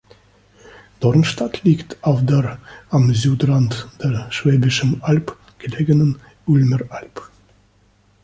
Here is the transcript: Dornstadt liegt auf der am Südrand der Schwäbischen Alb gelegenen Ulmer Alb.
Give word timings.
Dornstadt 0.99 1.61
liegt 1.63 2.03
auf 2.03 2.25
der 2.25 2.57
am 2.89 3.13
Südrand 3.13 3.87
der 4.01 4.31
Schwäbischen 4.31 4.99
Alb 5.03 5.37
gelegenen 5.59 6.19
Ulmer 6.47 6.79
Alb. 6.89 7.29